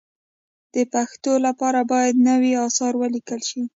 د 0.73 0.75
پښتو 0.93 1.33
لپاره 1.45 1.79
باید 1.91 2.15
نوي 2.29 2.53
اثار 2.67 2.93
ولیکل 2.97 3.41
شي. 3.49 3.63